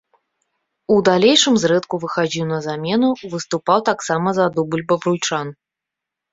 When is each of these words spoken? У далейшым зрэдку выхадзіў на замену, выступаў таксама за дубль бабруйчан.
У 0.95 0.95
далейшым 1.09 1.59
зрэдку 1.63 1.95
выхадзіў 2.07 2.49
на 2.53 2.59
замену, 2.67 3.09
выступаў 3.35 3.87
таксама 3.93 4.27
за 4.41 4.51
дубль 4.59 4.87
бабруйчан. 4.91 5.47